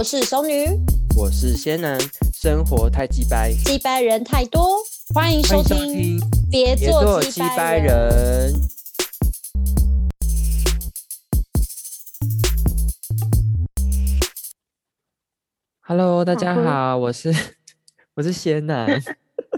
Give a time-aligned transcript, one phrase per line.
[0.00, 0.64] 我是熟女，
[1.14, 2.00] 我是仙男，
[2.32, 4.78] 生活太鸡掰，鸡掰人太多，
[5.14, 6.18] 欢迎收听，
[6.50, 8.50] 别做鸡掰人。
[15.82, 17.12] Hello，大家好，我。
[17.12, 17.34] 是
[18.14, 18.88] 我是仙男，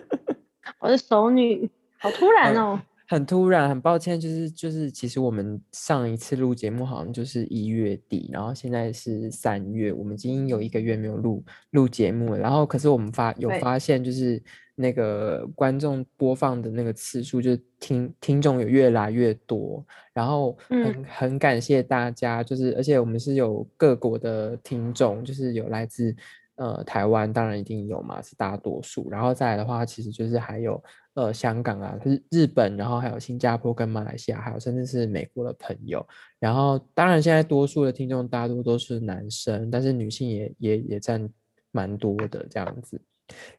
[0.82, 1.70] 我是熟女，
[2.00, 2.80] 好突然哦。
[3.12, 12.38] 很突然，很抱歉，就是就是，其实我们上一次录节目好像就是一月底，然后现在是三月，我们已经有一个月没有录录节目了。
[12.38, 14.42] 然后可是我们发有发现，就是
[14.74, 19.84] 那个观众播放的那个次数，就是听听众有越来越多。
[20.14, 26.16] 然后很很感谢大家，就是而且我们是有各国的听众，就是有来自
[26.54, 29.10] 呃台湾，当然一定有嘛，是大多数。
[29.10, 30.82] 然后再来的话，其实就是还有。
[31.14, 36.06] 呃，香港啊，日日本，然后还有新加坡跟马来西亚，还有甚至是美国的朋友。
[36.38, 41.28] 然后，当然现在多数的听众大多都是男生，但是女性也也也占
[41.70, 42.98] 蛮多的这样子。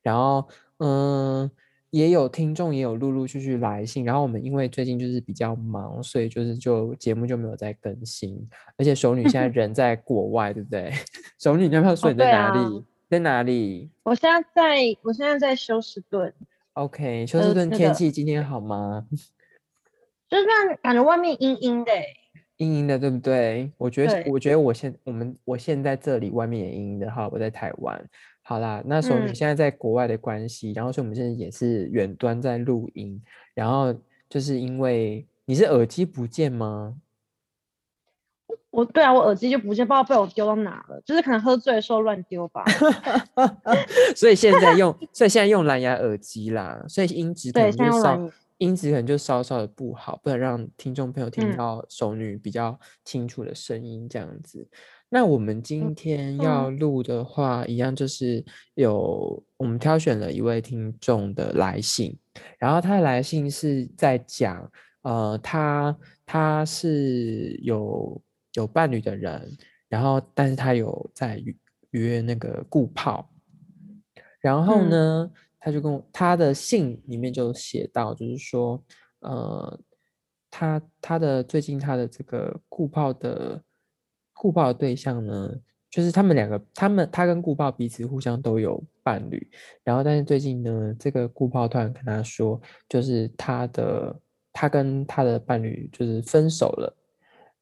[0.02, 0.48] 然后，
[0.80, 1.50] 嗯，
[1.92, 4.04] 也有听众也有陆陆续续来信。
[4.04, 8.36] 然后我们因为最近就是比较忙，所以就是就节目就没有再更新。
[8.78, 10.92] 而且熟女现在人在国外，对不对？
[11.40, 12.84] 熟女，你要不要说你在哪里？
[13.12, 13.92] 在哪里？
[14.02, 16.34] 我现在在，我现在在休斯顿。
[16.74, 19.06] OK，休斯顿天气今天好吗？
[20.28, 20.46] 就是
[20.82, 21.92] 感觉外面阴阴的，
[22.58, 23.72] 阴阴的，对不对？
[23.78, 28.10] 我觉得，我觉得我现我们我现在这里外面也阴阴的哈，我在台湾。
[28.42, 33.22] 好啦，那时候你现在在国外的关系，然后所以我们现在也是远端在录音，
[33.54, 33.94] 然后
[34.28, 36.96] 就是因为你是耳机不见吗？
[38.74, 42.66] 我对啊，我耳机就不见，不知道被我丢到哪了，就是可能喝醉的时候乱丢吧。
[44.18, 52.76] 所以现在用，所以现在用蓝牙耳机啦，所以音质可能就稍，音质可能就稍稍的不好，不能让听众朋友听到熟女比较
[53.06, 54.67] 清楚的声音这样子。
[55.10, 62.17] 那我们今天要录的话，一样就是有我们挑选了一位听众的来信，
[62.58, 64.67] 然后他的来信是在讲，
[65.04, 65.95] 呃，他
[66.26, 68.20] 他是有。
[68.53, 69.52] 有伴侣的人，
[69.89, 71.41] 然后但是他有在
[71.91, 73.30] 约那个顾炮，
[74.39, 78.83] 然后呢，他就跟我他的信里面就写到，就是说，
[79.19, 79.80] 呃，
[80.49, 83.64] 他他的最近他的这个顾炮的
[84.33, 85.52] 顾炮的对象呢，
[85.89, 89.49] 就是他们两个，他们他跟顾炮彼此互相都有伴侣，
[89.83, 92.59] 然后但是最近呢，这个顾炮突然跟他说，
[92.89, 94.20] 就是他的
[94.52, 96.97] 他跟他的伴侣就是分手了。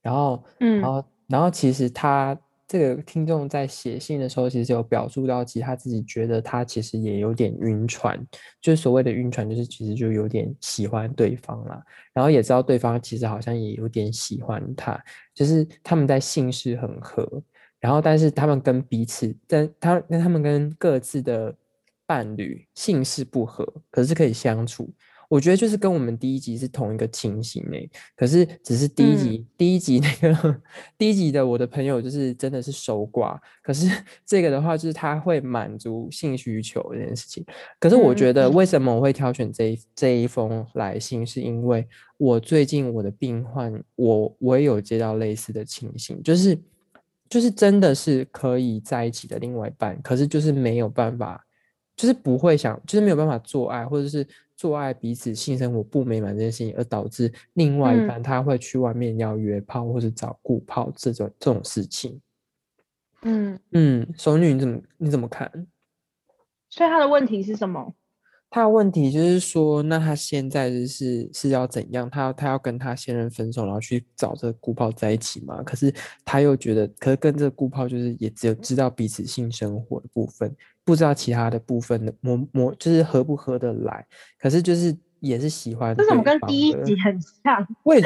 [0.02, 8.18] 然后，嗯，然后，然后，其实他这个听众在写信的时候，其实有表述到，其实他自己觉得他其实也有点晕船，
[8.62, 11.84] 就是所谓的晕船，就是其实就有点喜欢对方啦。
[12.14, 14.98] 然后也知道对方其实好像也有点喜欢他，
[15.34, 17.28] 就是他们在姓氏很合，
[17.80, 21.54] 然后但是他们跟彼此，但他那他们跟各自的
[22.06, 24.90] 伴侣姓氏不合，可是可以相处。
[25.32, 30.62] 我觉得就是跟我们第一集是同一个情形诶，可是只是第一集第一集那个
[30.98, 33.90] 第一集的我的朋友就是真的是守寡，可是
[34.28, 37.46] 这个的话就是他会满足性需求这件事情。
[37.80, 41.88] 可是我觉得为什么我会挑选这这一封来信，是因为
[42.18, 46.60] 我最近我的病患，我我也有接到类似的情形，就是
[47.30, 51.42] 就是真的是可以在一起的另外一半，可是就是没有办法，
[51.96, 54.28] 就是不会想，就是没有办法做爱，或者是。
[54.62, 62.22] 做爱彼此性生活不美满这件事情，而导致另外一半他会去外面要约炮或者找顾炮这种这种事情。
[63.24, 65.52] 嗯嗯，熟女你怎么你怎么看？
[66.70, 67.96] 所以他的问题是什么？
[68.52, 72.08] 他的问题就是说，那他现在是是要怎样？
[72.08, 75.64] 他他要跟他现任分手，然后去找这个顾炮在一起吗？
[75.64, 75.92] 可是
[76.24, 80.56] 他又觉得，可是跟这个顾炮就是也只有知道彼此性生活的部分。
[80.84, 84.06] 不知道其他的部分的模模就是合不合得来，
[84.40, 85.96] 可是就是也是喜欢。
[85.96, 87.68] 为什么跟第一集很像？
[87.84, 88.02] 为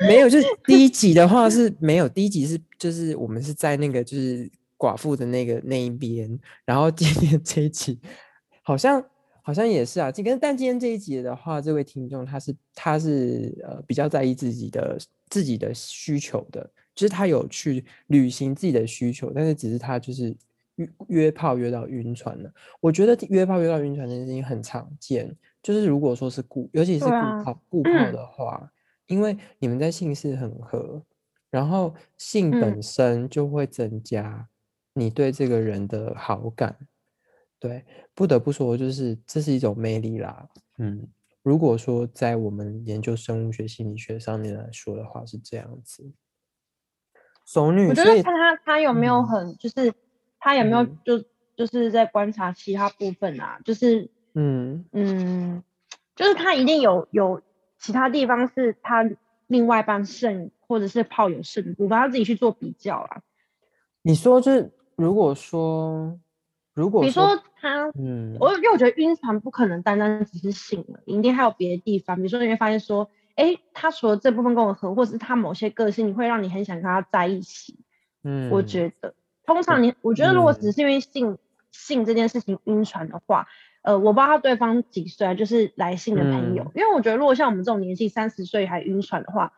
[0.00, 7.98] 没有，就是第一集的话是 没有，第一集是就是我们是在那个就是寡妇的那个那一边，然后今天 这一集
[8.62, 9.02] 好像
[9.42, 10.12] 好像也是啊。
[10.12, 14.98] 这个但今天这一集的话，这位听众他是他是呃比较在意自己的
[15.30, 20.36] 自己的需求的，就是他有去履行自己的需求，但是只是他就是。
[20.76, 25.36] 约约炮约到晕船了，我觉得约炮约到晕船这件事情很常见。
[25.62, 28.70] 就是如果说是顾，尤其是顾炮顾炮的话，
[29.06, 31.02] 因为你们在性事很合，
[31.50, 34.48] 然后性本身就会增加
[34.92, 36.76] 你对这个人的好感。
[37.58, 37.82] 对，
[38.14, 40.46] 不得不说，就是这是一种魅力啦。
[40.76, 41.08] 嗯，
[41.42, 46.12] 如果说在我们研究生物学心理学上面来说的话，是这样子。
[47.46, 49.90] 熟女，我觉得看他他有没有很，就是
[50.44, 51.24] 他有没有就
[51.56, 55.64] 就是在观察其他部分啊，就是嗯嗯，
[56.14, 57.40] 就是他一定有有
[57.78, 59.10] 其他地方是他
[59.46, 63.22] 另外一半胜或者是炮友胜的部分，他自己去做比较啊。
[64.02, 66.20] 你说就是如果说
[66.74, 73.10] 如果比如说他嗯，我因为我觉得晕船不可能单单只是性了，一定还有别的地方，比如说你会发现说。
[73.36, 77.76] 哎，他除了这部分跟我合，或是他某些个性，你会让你很想跟他在一起。
[78.22, 79.12] 嗯，我觉得
[79.46, 81.38] 通常你，我觉得如果只是因为性
[81.70, 83.46] 性这件事情晕船的话，
[83.82, 89.52] 呃，我不知道他对方几岁啊，就是来信的朋友，因为我觉得如果像我们这种年纪三十岁还晕船的话。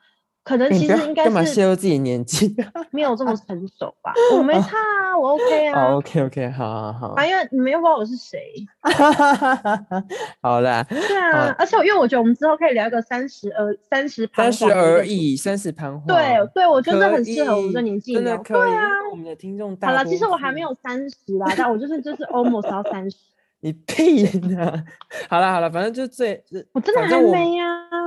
[0.46, 2.54] 可能其实应该是干嘛泄露自己年纪？
[2.92, 4.14] 没有这么成熟吧？
[4.36, 5.74] 我没差啊，我 OK 啊。
[5.74, 7.08] 好 OK OK，好好好。
[7.14, 8.38] 啊，因为你们又不知道我是谁。
[10.40, 10.86] 好啦。
[10.88, 16.06] 对啊，而且因为我觉得我们之后可以聊一个三十而三十三十而已，三十盘花。
[16.06, 18.36] 对对，我觉得很适合我们这年纪聊。
[18.44, 23.16] 对啊，我们的听众好了，其实我还没有三十啦，但我就是就是 almost 要三十。
[23.58, 24.84] 你屁呢？
[25.28, 26.40] 好了好了，反正就最
[26.70, 27.64] 我真的还没呀。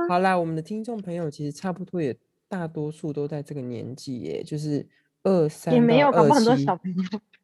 [0.08, 2.16] 好啦，我们的听众朋友其实差不多也。
[2.50, 4.84] 大多数都在这个年纪耶，就是
[5.22, 6.66] 二三也没有二七，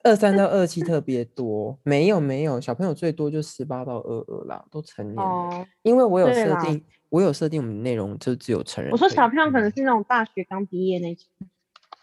[0.03, 1.79] 二三到二七 特别多。
[1.85, 5.65] 没有没有，小朋友最多就十八到二二啦，都成年了。
[5.83, 8.91] 因为我有设定，我有设定我们内容就只有成人。
[8.91, 11.25] 我说小朋友可能是那种大学刚毕业那种。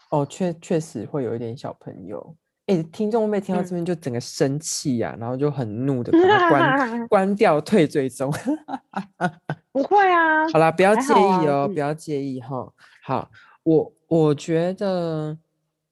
[0.08, 2.34] 哦，确确实会有一点小朋友。
[2.66, 8.32] 哎，听众会听到这边就整个生气呀，然后就很怒的 把关关掉退追踪。
[9.70, 10.48] 不会啊。
[10.50, 12.72] 好啦，不要介意哦，不要介意哈。
[13.06, 13.30] 好，
[13.64, 15.36] 我我觉得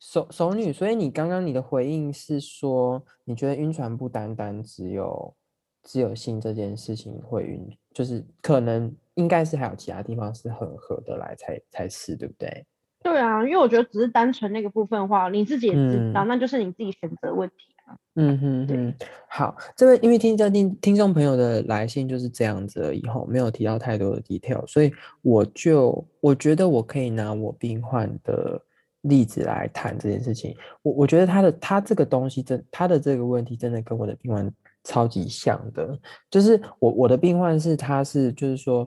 [0.01, 5.35] 熟熟女，所以你刚刚你的回应是说，你觉得晕船不单单只有
[5.83, 12.65] 只有性这件事情会晕，就是可能应该是还有其他地方是很合得来才才是，对不对？
[13.03, 17.72] 对啊，因为我觉得只是单纯那个部分的话，你自己也知道，那就是你自己选择问题。
[18.17, 18.95] 嗯哼哼，
[19.29, 24.93] 好，这位因为听众听听众朋友的来信就是这样子而已哈，没有提到太多的 detail，所以
[25.23, 28.61] 我就我觉得我可以拿我病患的
[29.01, 30.55] 例子来谈这件事情。
[30.83, 34.53] 我我觉得他的他这个东西真他的这个问题真的跟我的病患
[34.85, 35.99] 超级像的，
[36.31, 38.87] 就是我我的病患是他是就是说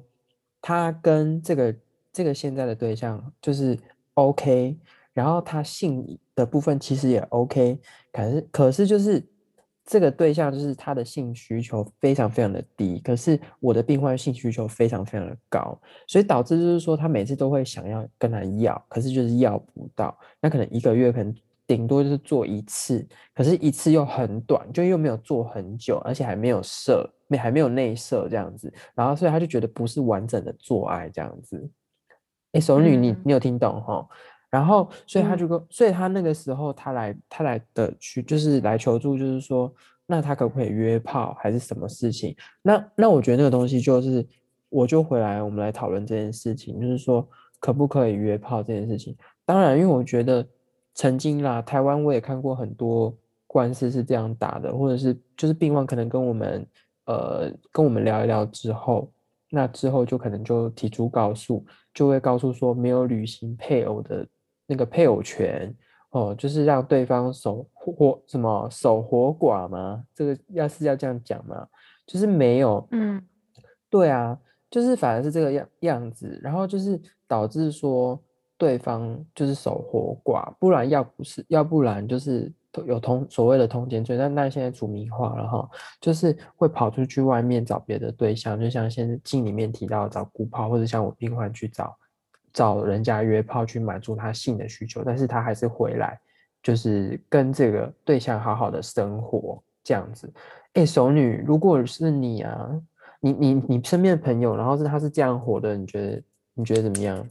[0.61, 1.75] 他跟这个
[2.13, 3.75] 这个现在的对象就是
[4.13, 4.77] OK。
[5.15, 7.79] 然后他性的部分其实也 OK，
[8.11, 9.25] 可是可是就是
[9.85, 21.33] 这个对象就是他的性需求非常非常的低，可是我的病患性需求非常非常的高，所以导致就是说他每次都会想要跟他要，可是就是要不到，那可能一个月可能
[21.67, 31.69] 顶多就是做一次，可是一次又很短，就又没有做很久，而且还没有射，没还没有内射这样子，然后所以他就觉得不是完整的做爱这样子。
[32.53, 34.07] 哎，熟女，你你有听懂哈？
[34.49, 39.73] 然后，所以他就跟，所以他那个时候他来，他来的去就是来求助，就是说，
[40.05, 42.33] 那他可不可以约炮，还是什么事情？
[42.61, 44.25] 那那我觉得那个东西就是，
[44.69, 47.27] 我就回来，我们来讨论这件事情，就是说，
[47.59, 49.13] 可不可以约炮这件事情？
[49.43, 50.47] 当然，因为我觉得
[50.93, 53.13] 曾经啦，台湾我也看过很多
[53.47, 56.65] 官司是这样打的，或者是就是病患可能跟我们
[57.07, 59.11] 呃跟我们聊一聊之后，
[59.49, 64.25] 那之后就可能就提出告诉，就会告诉说没有履行配偶的。
[64.67, 65.73] 那个配偶权
[66.11, 70.03] 哦，就是让对方守活什么守活寡吗？
[70.15, 71.67] 这个要是要这样讲吗？
[72.07, 73.21] 就是没有，嗯，
[73.89, 74.37] 对啊，
[74.69, 78.17] 就是反而是这个样样子，然后就是导致说
[78.57, 82.49] 对方就是守活寡，不然要不是要不然就是
[82.85, 85.69] 有通所谓的通奸罪，但那现在除名化了哈，
[85.99, 91.93] 就是会跑出去外面找别的对象，就像现在镜里面提到找姑炮，或者像我病患去找。
[92.55, 96.17] 找人家约炮去满足他性的需求，但是他还是回来，
[96.63, 100.31] 就是跟这个对象好好的生活这样子。
[100.71, 102.81] 哎，熟女，如果是你啊，
[103.19, 107.27] 你你你身边的朋友，然后是他是这样活的，你觉得你觉得怎么样？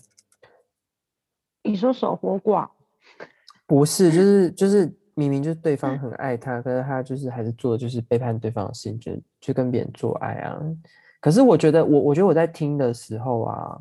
[1.62, 2.68] 你说守活寡？
[3.66, 10.60] 不是，就 是就是明明就是对方很爱他，可是他就是还是做就是背叛对方的事情，就就跟别人做爱啊。
[11.18, 13.80] 可是我觉得我我觉得我在听的时候啊。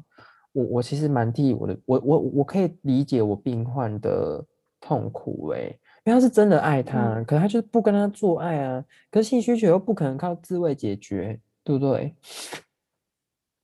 [0.54, 4.44] 我我其实蛮替我的，我我我可以理解我病患的
[4.80, 5.60] 痛苦哎，
[6.06, 12.16] 因为他是真的爱他，可他就是不跟他做爱啊，可是性需求又不可能靠自慰解决，对不对？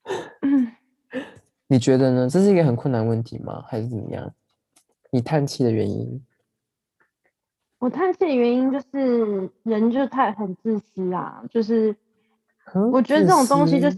[1.67, 2.27] 你觉得呢？
[2.27, 3.63] 这是一个很困难问题吗？
[3.67, 4.33] 还是怎么样？
[5.11, 6.25] 你叹气的原因？
[7.77, 11.95] 我叹气的原因就是人就太很自私啊，就是
[12.91, 13.97] 我觉得这种东西就是。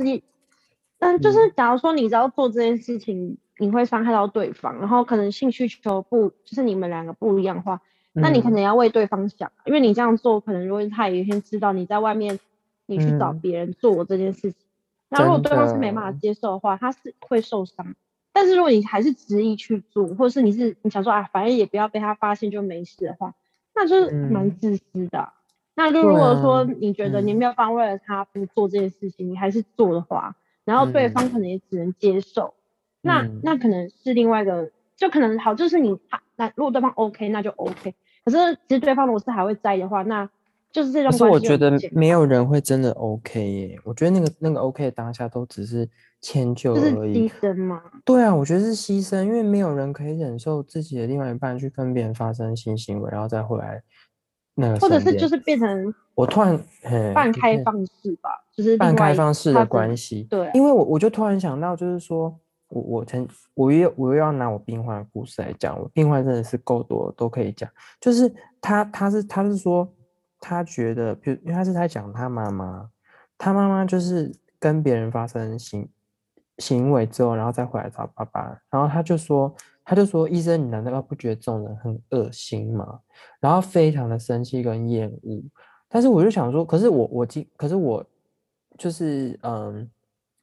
[1.03, 7.81] 但就是，假如说你知道做这件事情，你会伤害到对方，然后可能性需求不就是你们两个不一样的话，
[8.13, 12.39] 那你可能要为对方想，因为你这样做可能如果他有一天知道你在外面，
[12.85, 14.61] 你去找别人做这件事情，
[15.09, 17.95] 那如果对方是没办法接受的话，他是会受伤。
[18.31, 23.33] 但是如果你还是执意去做，或者是你是你想说啊，反正也不要被他发现就没事的话，
[23.73, 25.33] 那就是蛮自私的。
[25.73, 32.53] 那就如果说你觉得你没有办法为了他不做这件事情，你还是做的话，然后对方可能也只能接受，
[33.01, 35.97] 那那可能是另外一个，就可能好，就是你
[36.35, 37.93] 那如果对方 OK，那就 OK。
[38.23, 38.37] 可是
[38.67, 40.29] 其实对方如果是还会在意的话，那
[40.71, 41.11] 就是这种。
[41.11, 45.89] 可是我觉得没有人会真的 OK 耶，我觉得那个那个 OK 的当下都只是
[46.21, 47.27] 迁就而已。
[47.27, 47.81] 牺牲吗？
[48.05, 53.81] 对啊，我觉得是牺牲，因为没有人可以忍受自己的另外一半去跟别人发生性行为，然后再回来。
[54.79, 56.61] 或者是就是变成我突然
[57.13, 60.23] 半开放式吧，就是半开放式的关系。
[60.29, 67.69] 对，因为我我就突然想到，就是说我我曾我又我又要拿我病患的故事来讲，我病患真的是够多都可以讲。
[67.99, 69.87] 就是他他是他是说
[70.39, 72.89] 他觉得，比如因为他是在讲他妈妈，
[73.37, 75.87] 他妈妈就是跟别人发生行
[76.57, 79.55] 行为之后，然后再回来找爸爸，然后他就说。
[79.91, 82.97] 他就说：“医生，你难道不觉得这种人很恶心吗？”
[83.41, 85.43] 然后非常的生气跟厌恶。
[85.89, 88.01] 但是我就想说，可是我我今可是我
[88.77, 89.91] 就是嗯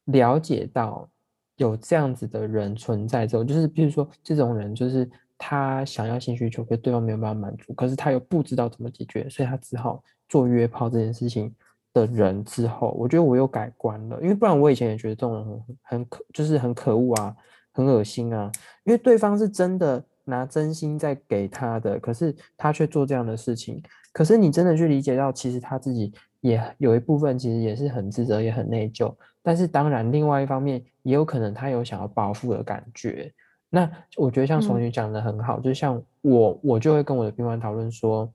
[0.05, 1.09] 了解到
[1.57, 11.51] 有这样子的人存在之后，就是比如说这种人，就是他想要性需求，可对方没有办法满足，可是他又不知道怎么解决，所以他只好做约炮这件事情
[11.95, 17.35] 的人之后，我觉得我又改观了，因为不然我以前也觉得这种人很很可就是很可恶啊。
[17.79, 18.51] 很恶心啊，
[18.83, 23.81] 因为对方是真的拿真心在给他的，可是他却做这样的事情。
[24.13, 29.15] 可是你真的去理解到，其实他自己也有一部分其实也是很自责，也很内疚。
[29.45, 33.33] 但是当然，另外一方面也有可能他有想要报复的感觉。
[33.71, 38.29] 那我觉得像从女讲的很好，就像我，我就会跟我的病患讨论说，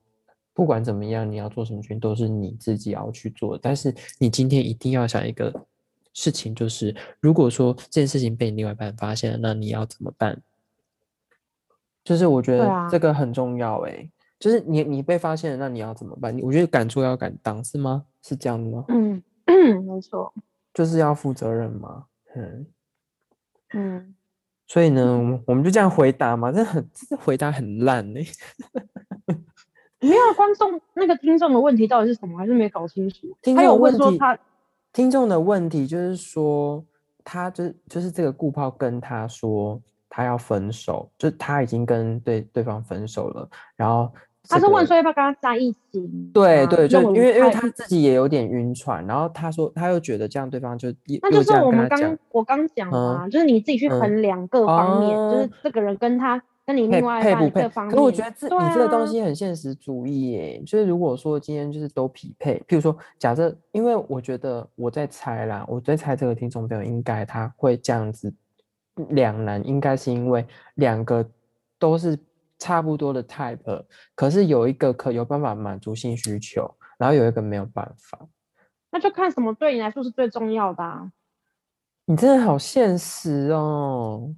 [0.54, 5.52] 不管怎么样，你要做什么决定都是你自己要去做，但是你今天一定要想一个。
[6.14, 10.40] 事情就是，如果说这件事情被你另外一半发现了，那你要怎么办？
[12.04, 16.38] 就是我觉得这个很重要哎，就是你你被发现了，那你要怎么办？
[16.40, 18.04] 我觉得敢做要敢当，是吗？
[18.22, 18.84] 是这样的吗？
[18.88, 19.22] 嗯，
[19.84, 20.32] 没错，
[20.72, 22.04] 就是要负责任嘛。
[22.36, 22.66] 嗯
[23.72, 24.14] 嗯，
[24.68, 28.24] 所以呢，我们就这样回答嘛，这很这回答很烂哎。
[29.98, 32.38] 没有观众那个听众的问题到底是什么？
[32.38, 33.36] 还是没搞清楚？
[33.56, 34.38] 他有问说他。
[34.94, 36.82] 听众的问题就是说，
[37.24, 44.10] 他就就是这个顾炮跟他说他要分手，就他已经跟对对方分手了，然后
[44.48, 46.08] 他是问说要不要跟他在一起？
[46.32, 50.88] 对对，就因为因为他自己也有点晕船，然后他说他又觉得这样对方就
[51.20, 56.40] 那就是我们刚我刚讲嘛，就是你自己去衡量各方面，就是这个人跟他。
[56.66, 57.68] 跟你另外配不配？
[57.90, 60.62] 可我觉得这你这个东西很现实主义耶。
[60.66, 68.32] 就是如果说今天就是都匹配，譬如说假设，因为我觉得我在猜啦，我在猜这个听众朋友应该他会这样子
[69.10, 71.28] 两难，应该是因为两个
[71.78, 72.18] 都是
[72.58, 78.18] 差不多的 type，可是有一个可有办法满足性需求，然后有一个没有办法。
[78.90, 81.10] 那就看什么对你来说是最重要的啊。
[82.06, 84.34] 你真的好现实哦。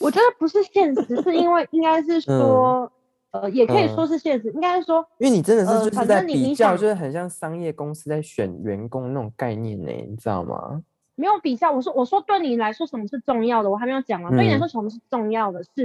[0.00, 2.90] 我觉得不是现实，是因为应该是说，
[3.30, 10.82] 呃，也可以说是现实，应该是说，因为你真的是就是在比较，就是很像商业公司在选员工那种概念呢，你知道吗？
[11.14, 14.34] 没有比较，我说我说对你来说什么是重要的，我还没有讲完。
[14.34, 15.62] 对你来说什么是重要的？
[15.64, 15.84] 是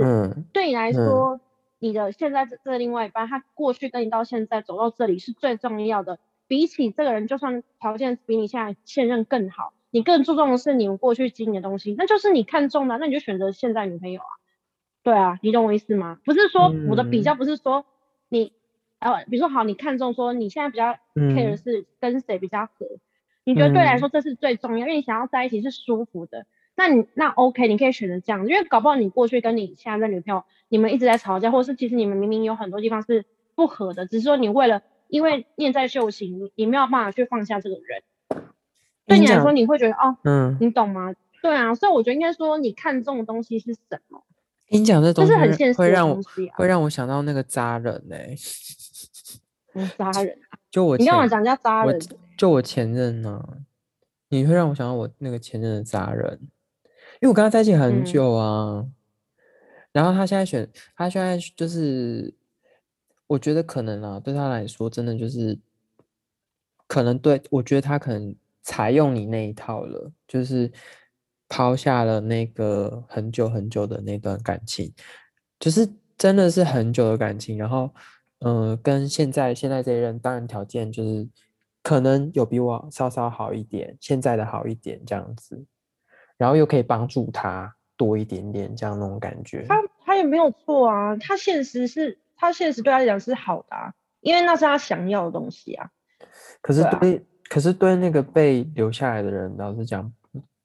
[0.53, 1.39] 对你来说，
[1.79, 6.17] 你的现在这这另外一半，他过去跟你到现在走到这里是最重要的。
[6.47, 9.73] 比起这个人，就算条件比你现在现任更好。
[9.95, 14.27] 你更注重的是你们过去经营的东西，那就是你看中的，那你就选择现在女朋友啊。
[15.03, 16.19] 对啊，你懂我意思吗？
[16.25, 17.85] 不是说我的比较，不是说
[18.27, 18.51] 你，
[18.99, 22.85] 呃，比如说好，你看中说你现在比较 care 是跟谁比较合，
[23.45, 26.45] 你觉得对来说这是最重要，因为你想要在一起是舒服的。
[26.75, 33.23] 那你那 OK，你可以选择这样，因为搞不好你过去跟你现在的女朋友，你们一直在吵架，或者是其实你们明明有很多地方是
[33.55, 38.03] 不合的，只是说你为了因为念在旧情，你没有办法去放下这个人。
[39.05, 41.13] 对你来说，你会觉得哦，嗯，你懂吗？
[41.41, 44.23] 对啊，所以我觉得应该说，你看中的东西是什么？
[44.69, 46.19] 你讲这东西很现实会让我
[46.55, 48.17] 会让我想到那个渣人呢。
[49.95, 50.57] 渣人啊！
[50.71, 52.01] 就我你跟我讲叫渣人，
[52.35, 53.47] 就我前任呢，
[54.29, 56.39] 你会让我想到我那个前任的渣人，
[57.21, 58.83] 因为我跟他在一起很久啊。
[59.91, 62.33] 然后他现在选，他现在就是，
[63.27, 65.59] 我觉得可能啊，对他来说，真的就是，
[66.87, 68.35] 可能对我觉得他可能。
[68.65, 70.71] 采用你那一套了，就是
[71.47, 74.91] 抛下了那个很久很久的那段感情，
[75.59, 77.59] 就是真的是很久的感情。
[77.59, 77.91] 然后，
[78.39, 81.29] 嗯，跟现在现在这一任，当然条件就是
[81.83, 85.63] 可能有比我稍稍好一点，现在的好一点这样子，
[86.35, 89.63] 然后又可以帮助他多一点点这样那种感觉。
[89.69, 95.91] 他他也没有错啊，他现实是他现实对他来讲是好的，啊，因为那是他想要的东西啊。
[96.61, 100.11] 可是对，可是对那个被留下来的人，老实讲。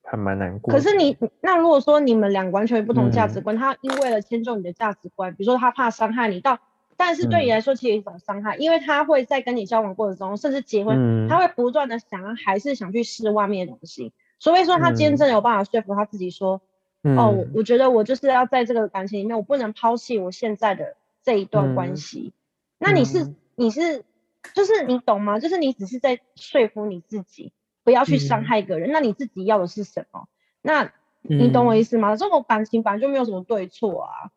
[0.03, 0.73] 还蛮难过。
[0.73, 6.59] 可是你那如果说你们两个完全不同价值观，他因为了迁就你的价值观，比如说他怕伤害你到，
[6.97, 14.11] 但是对你来说其实一种伤害，因为他会在跟你交往过程中，甚至结婚，他会不断的想要还是想去试外面的东西。
[14.37, 16.59] 所以说他今天真的有办法说服他自己说，
[17.03, 22.33] 哦，我觉得我就是要在这个感情里面，我不能抛弃我现在的这一段关系。
[22.79, 24.03] 那你是你是
[24.53, 25.39] 就是你懂吗？
[25.39, 27.53] 就是你只是在说服你自己。
[27.83, 30.27] 不要去伤害一个人，那你自己要的是什么？
[30.61, 32.15] 那你懂我意思吗？
[32.15, 34.29] 这种感情本来就没有什么对错啊，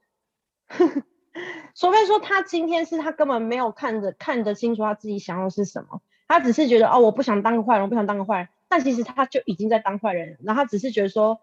[1.77, 11.43] 除非说他今天是他根本没有看着看得清楚他自己想要是什么，他只是觉得哦，我不想当个坏人，我不想当个坏人，但其实他就已经在当坏人，然后他只是觉得说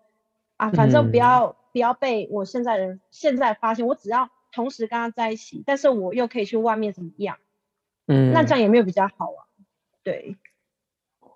[0.57, 7.37] 啊，反正不要不要被我现在人现在发现，我只要同时跟他在一起，但是我又可以去外面怎么样？
[8.07, 9.45] 嗯，那这样也没有比较好啊，
[10.03, 10.35] 对。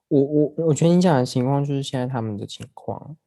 [0.07, 3.17] 我我我觉得你讲的情况就是现在他们的情况。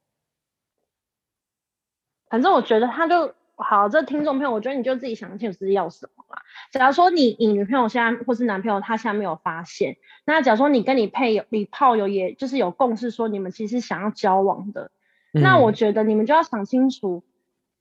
[2.28, 6.42] 反正我觉得他就好，这听众朋友，我觉得你就自己想清楚自己要什么啦。
[6.70, 14.92] 假如说你你女朋友现在或是男朋友他现在没有发现，那假如说你跟你配友、你炮友，也就是有共识说你们其实想要交往的，
[15.32, 17.24] 那我觉得你们就要想清楚，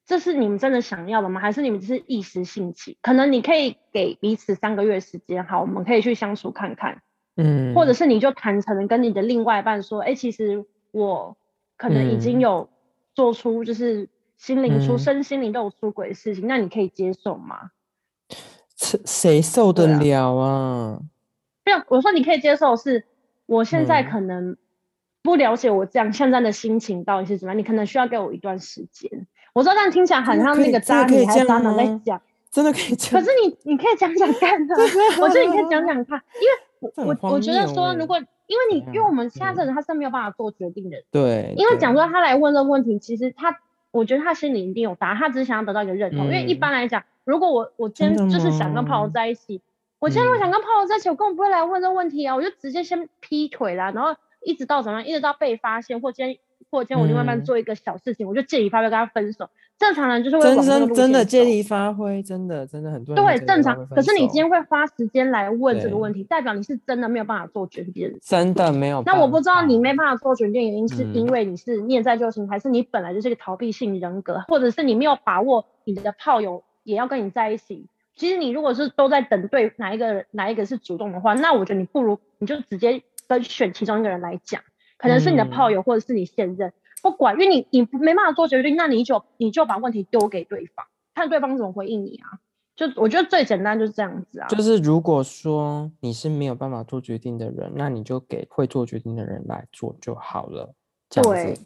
[0.07, 1.41] 这是你们真的想要的吗？
[1.41, 2.97] 还是你们只是一时兴起？
[3.01, 7.01] 可能你可以给彼此三个月时间，好，我们可以去相处看看。
[7.35, 11.35] 嗯，或者是你就坦诚的跟你的另外一半说，哎，其实我
[11.75, 12.69] 可能已经有
[13.13, 17.71] 做出就是心灵出身心灵都有出轨的事情，那你可以接受吗？
[18.77, 21.01] 谁谁受得了啊？
[21.65, 23.03] 没有，我说你可以接受，是
[23.45, 24.55] 我现在可能
[25.21, 29.27] 不了解我这样现在的心情到底是怎么样，你可能需要给我一段时间。
[29.57, 33.19] 我知道这样听起来很像那个渣女还是渣男在讲，真的可以讲。
[33.19, 34.75] 可是你你可以讲讲看 的，
[35.19, 36.67] 我觉得你可以讲讲看，因为。
[36.79, 41.55] 我我我觉得说，如果因为你，因为我们现在这人他是没有办法做决定的，对。
[41.57, 43.57] 因为讲说他来问这个问题，其实他，
[43.89, 46.25] 我觉得他心里一定有答案，他只是想要得到一个认同。
[46.25, 49.59] 因为一般来讲，如果我我今天就是想跟朋友在一起，
[49.97, 56.37] 我今天如果想跟朋友在一起，我根本不会来问这个问题啊，我就直接先劈腿啦，然后一直到怎么样，一直到被发现或今天。
[56.69, 59.49] 或者今天我就慢慢做一个小事情，我就借题发挥跟他分手。
[59.77, 63.87] 正常人就是会真真真的借题发挥，真的真的很多人对正常。
[63.89, 68.17] 可是你今天会花时间来问这个问题，代表你是真的没有办法做决定。
[68.21, 69.03] 真的没有。
[69.05, 77.85] 那我不知道你没办法做决定原因是因为你是念在就行，还是你本来就是个逃避性人格，或者是你没有把握你的炮友也要跟你在一起。
[78.15, 84.59] 其实你如果是都在等对哪一个哪一个是主动的话，那我觉得你不如你就直接跟选其中一个人来讲。
[84.97, 92.39] 可能是你的炮友，或者是你现任，不管，因为你你没办法做决定，那你就你就把问题丢给对方，看对方怎么回应你啊。
[92.75, 94.47] 就我觉得最简单就是这样子啊。
[94.47, 100.73] 就是如果说你是没有办法做决定的人，那你就给会做决定的人来做就好了。
[101.09, 101.61] 这样子，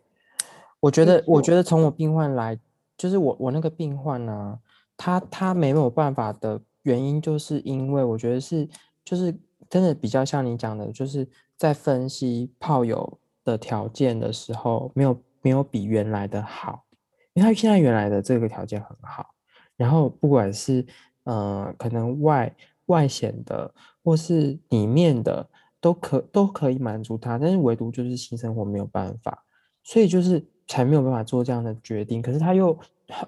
[0.79, 2.57] 我觉得我觉得从我病患来，
[2.97, 4.59] 就是我我那个病患呢，
[4.95, 8.67] 他他没有办法的原因，就是因为我觉得是
[9.03, 9.33] 就是
[9.69, 13.17] 真的比较像你讲的，就是在分析炮友。
[13.43, 16.85] 的条件的时候，没有没有比原来的好，
[17.33, 19.33] 因为他现在原来的这个条件很好，
[19.75, 20.85] 然后不管是
[21.23, 23.73] 呃可能外外显的
[24.03, 25.49] 或是里面的
[25.79, 29.43] 都可都可以满足他，但是唯独就是性生活没有办法，
[29.83, 32.21] 所以就是才没有办法做这样的决定。
[32.21, 32.77] 可是他又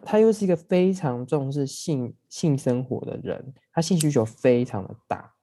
[0.04, 5.34] 他又是一个非常重视性性生活的人，他性需求非常的大，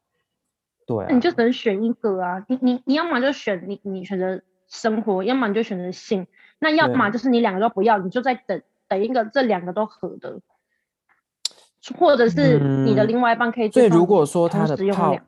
[0.87, 4.41] 对，你就只能选一个啊，你你你要么就选你你选择。
[4.71, 6.25] 生活，要么你就选择性，
[6.61, 10.41] 那要么就是你两个都不要，你就在等等一个这两个都合的，
[11.99, 13.71] 或者是你的另外一半可以。
[13.71, 15.19] 所以如果说他的炮，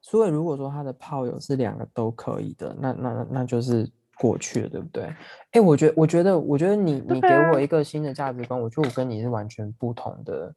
[0.00, 5.12] 所以如果说他的炮友是两个都可以的，那那那就是过去了，对不对？
[5.50, 10.54] 哎，我觉我觉得我觉得你你给我一个新的价值观，我觉得我跟你是完全不同的，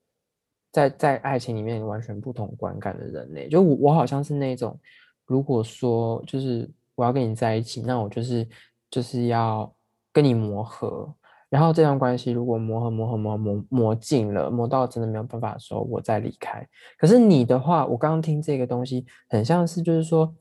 [0.72, 4.80] 在在爱情里面完全不同观感的人类，就我我好像是那种，
[5.26, 6.70] 如果说就是。
[6.96, 8.48] 我要跟你在一起，那我就是
[8.90, 9.72] 就是要
[10.12, 11.14] 跟你磨合，
[11.50, 16.68] 然后这段关系如果磨合磨合磨磨磨尽了，磨到真的没有办法的时候，我再离开。
[16.98, 20.34] 可是你的话，我刚刚听这个东西，很像是就是说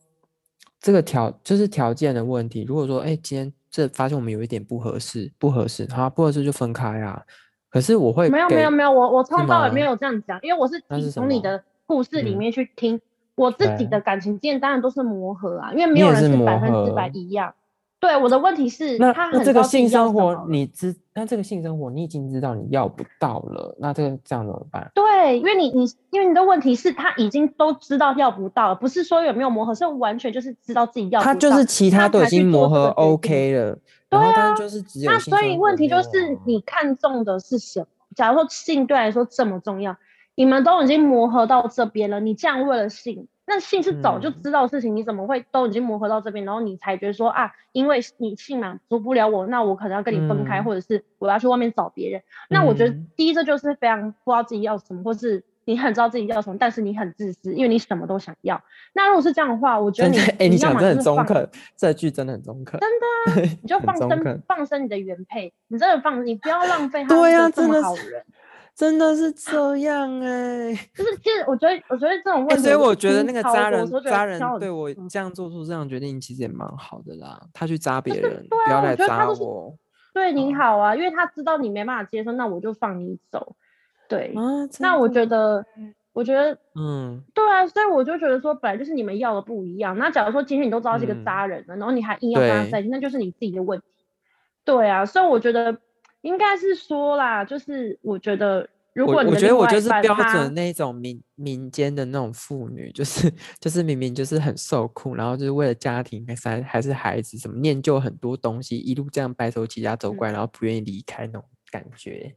[0.81, 2.63] 这个条就是条件的问题。
[2.63, 7.23] 如果说哎，今天这发现我们有一点不合适，不合适，好，不合适就分开啊。
[7.69, 13.01] 可是我会没有没有没有，我我从到尾没有这样讲，因为我是从你的故事里面去听，
[13.35, 17.55] 我自己的感情经验当然都是磨合啊，因为没有人是百分之百一样。
[18.01, 24.91] 对，我的问题是，那那这个性生活你知，那这个性生活你已经知道你要不到了，那这个这样怎么办？
[24.95, 31.33] 对，因为你你因为你的问题是他已经都知道要不到，不是说有没有磨合，是完全就是知道自己要不到。
[31.33, 33.79] 他就是其他都已经磨合 OK 了，
[34.11, 37.87] 对啊，就是只有那所以问题就是你看中的是什么？
[38.15, 39.97] 假如说性对来说这么重要，
[40.35, 43.29] 你们都已经磨合到这边了，你这样为了性？
[43.47, 52.23] 那性是早就知道的事情，你怎么会都已经磨合到这边，然后你才觉得说啊，因为你性满足不了我，那我可能要跟你分开，或者是我要去外面找别人。
[52.49, 58.59] 那我觉得第一这就是非常不知道自己要什么，或是你很知道自己要什么，但是你很自私，因为你什么都想要。
[58.95, 68.25] 那如果是这样的话，我觉得你哎，你讲真的很中肯，这句真的很中肯，真的， 你就放生放生你的原配，你真的放，你不要浪费他这么好人。
[68.75, 77.41] 真的是这样哎，就是其实我觉得，我觉得这种问题，所以我觉得那个渣人渣人对我这样做出这样决定，其实也蛮好的啦。
[77.53, 79.73] 他去渣别人，不要来渣我。
[80.13, 83.55] 对你好啊，因为他知道你没办法接受，那我就放你走。
[84.09, 84.35] 对，
[84.81, 85.65] 那我觉得，
[86.13, 89.97] 我觉得，嗯，对啊，所以我就觉得说，本来就是你们要的不一样。
[89.99, 93.87] 那假如说今天你都知道是个渣人了，然后你还硬要跟他在一起，那就是你自己的问题。
[94.65, 95.79] 对啊，所以我觉得。
[96.25, 112.35] 应该是说啦，就是我觉得，如果我觉得我就是标准那种民民间的那种妇女，就是就是明明就是很受苦，然后就是为了家庭还是还是孩子什么念旧很多东西，一路这样白手起家走过来，然后不愿意离开那种感觉。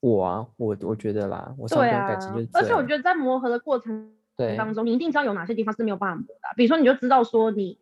[0.00, 2.18] 我啊，我我觉得啦，我对啊，
[2.54, 4.12] 而且我觉得在磨合的过程
[4.56, 7.78] 当中，你一定知道有哪些地方是没有办法磨的，比如说你就知道说你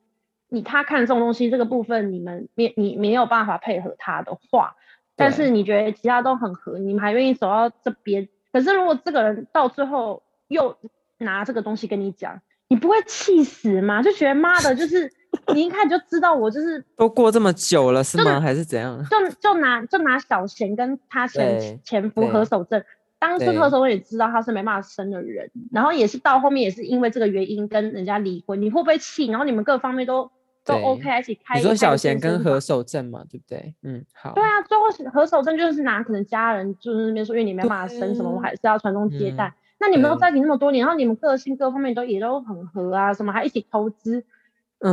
[0.48, 4.74] 你他看这种东西这个部分，你们没你没有办法配合他的话。
[5.16, 8.28] 但是你觉得其他都很合，你们还愿意走到这边？
[8.52, 10.76] 可是如果这个人到最后又
[11.18, 14.02] 拿这个东西跟你讲，你不会气死吗？
[14.02, 15.10] 就觉得妈的，就是
[15.54, 18.40] 你一看就知道我就是都过这么久了是吗？
[18.40, 19.04] 还是怎样？
[19.10, 22.82] 就就拿就拿小贤跟他前前夫何守正，
[23.18, 29.26] 当初何守正也知道他是没办法生的人，然后也是到后面也是因为这个原因跟人家离婚，你会不会气？
[29.26, 30.30] 然后你们各方面都。
[30.64, 31.56] 都 OK，一起开。
[31.56, 33.74] 你说小贤跟何守正嘛，对不对？
[33.82, 34.32] 嗯，好。
[34.32, 39.52] 对啊，最后何守正就是拿可能家人就是那边说，因为你没办法生什么，我还是要传宗接代。
[39.78, 44.24] 那你们都在一起那么多年，然后你们个性各方面都也都很合啊，什么还一起投资，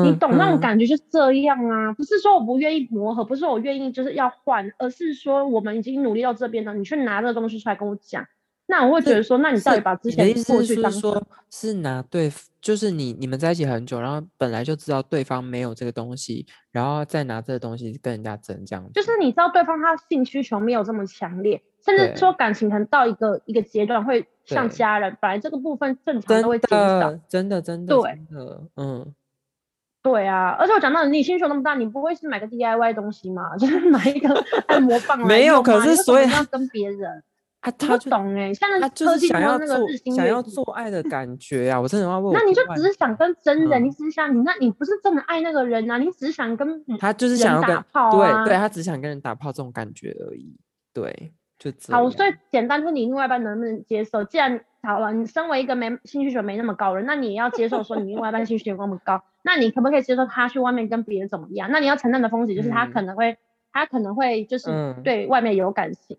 [0.04, 1.94] 你懂那种感觉就是这样啊。
[1.94, 8.26] 不是说我不愿意磨合，不是我愿意就是要换，而是说我们已经努力到这边了，你去拿这个东西出来跟我讲。
[8.68, 26.70] 那我会觉得说，那你到底把之前过去当说是拿对，就是你你们在一起很久，然后本来就知道对方没有这个东西，然后再拿这个东西跟人家争，这样就是你知道对方他性需求没有这么强烈，甚至说感情可能到一个一个阶段会像家人，本来这个部分正常都会减
[27.02, 28.20] 少，真的真的对，
[28.78, 29.14] 嗯，
[30.02, 33.56] 对啊，而且我讲到你需求那么大，你不会是买个 DIY 东西吗？
[33.60, 34.34] 就是买一个
[34.68, 37.22] 按摩棒没有，可是所以要 跟别人。
[37.62, 42.34] 啊，他不懂哎，像他就是想要做想要做爱的感觉呀，我真的要问。
[42.34, 50.58] 那你就只是想跟真人，你只是想你，那你不是真的爱那个人啊，你只是想跟他就是想要打炮啊，对对，他只想跟人打炮这种感觉而已，
[50.92, 52.10] 对，就好。
[52.10, 54.24] 所以简单，就是你另外一半能不能接受？
[54.24, 61.70] 既然好了，你身为一个没性需求没那么高人，那你也要接受说你另外一半性需求那么高，那你可不可以接受他去外面跟别人怎么样？
[61.72, 63.38] 那你要承担的风险就是他可能会
[63.72, 66.18] 他可能会就是对外面有感情，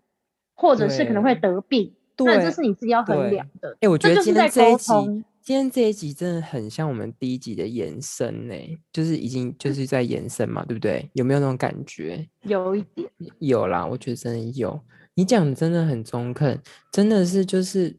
[0.53, 1.93] 或者是可能会得病。
[2.19, 3.75] 那这是你自己要衡量的。
[3.81, 4.93] 哎，我觉得今天这一集，
[5.41, 8.53] 今天这一集真的很像我们第一集的延伸呢，
[8.91, 11.09] 就是已经就是在延伸嘛，对不对？
[11.13, 12.29] 有没有那种感觉？
[12.43, 14.79] 有一点，有啦，我觉得真的有。
[15.15, 16.61] 你讲的真的很中肯，
[16.91, 17.95] 真的是就是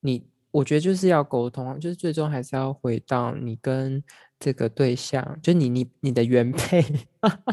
[0.00, 4.02] 你，我觉得就是要沟通，就是最终还是要回到你跟
[4.38, 6.84] 这个对象，就你你你的原配，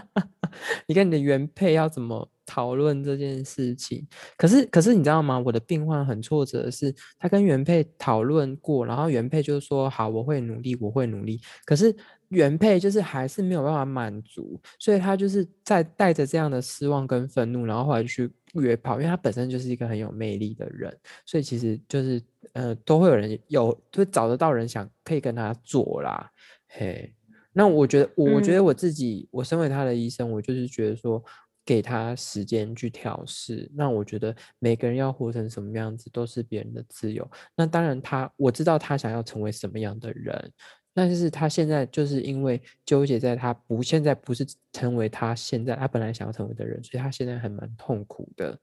[0.86, 2.30] 你跟你的原配要怎么？
[2.52, 5.40] 讨论这件事情，可是可是你知道吗？
[5.40, 11.40] 我的病患很挫折的是，他跟原配讨论过，然后原配就说好，我会努力，我会努力。
[11.64, 11.96] 可是
[12.28, 20.94] 原配就是还是没有办法满足，所以他就是在带着这样的失望跟愤怒，然后后来去约炮，因为他本身就是一个很有魅力的人，
[21.26, 26.30] 所以其实就是呃都会有人有会找得到人想可以跟他做啦。
[26.68, 27.14] 嘿，
[27.54, 31.24] 那我觉得我觉得我自己，我身为他的医生，我就是觉得说。
[31.66, 37.30] 给他时间去调试，那我觉得每个人要活成什么样子都是别人的自由。
[37.56, 40.52] 那当然，他我知道他想要成为什么样的人，
[40.94, 48.58] 但是他现在就是因为纠结在他不现在不是成为他现在他本来想要成为的人，所以他现在还蛮痛苦的。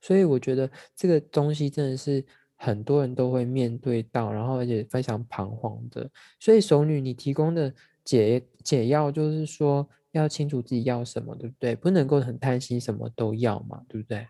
[0.00, 2.24] 所以我觉得这个东西真的是
[2.56, 6.08] 很多人都会面对到，然后而且非常彷徨的。
[6.38, 7.72] 所以熟女，你提供的
[8.04, 11.74] 解解药就是说要清楚自己要什么，对不对？
[11.76, 14.26] 不能够很贪心，什么都要嘛，对不对？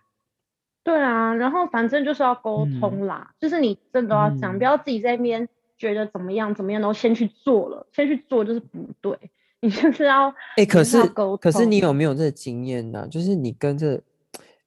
[0.83, 9.19] 对啊，然后反正就是要沟通啦，就是你真的要讲，不要自己在那边觉得怎么样怎么样，然后先去做了，先去做就是不对，
[9.61, 11.03] 你就是要哎，可是
[11.41, 13.07] 可是你有没有这个经验呢？
[13.09, 14.01] 就是你跟这，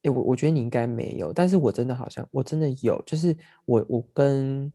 [0.04, 4.70] 哎，我我觉得你应该没有，但是我真的好像我真的有，就是我我跟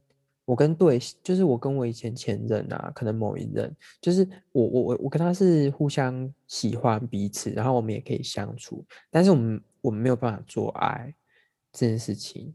[0.44, 11.14] 我跟对，就是我跟我以前前任啊，可能某一任，就是我我我我跟他是互相喜欢彼此，然后我们也可以相处，但是我们我们没有办法做爱。
[11.76, 12.54] 这件事情，